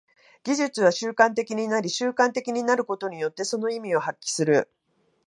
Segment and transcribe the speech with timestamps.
[0.43, 4.67] 技術は習慣的になり、習慣的になることによってその意味を発揮する。